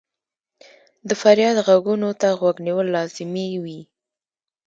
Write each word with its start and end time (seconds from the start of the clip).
د 1.07 1.09
فریاد 1.21 1.57
ږغونو 1.67 2.09
ته 2.21 2.27
غوږ 2.39 2.55
نیول 2.67 2.87
لازمي 2.95 3.47
وي. 3.63 3.81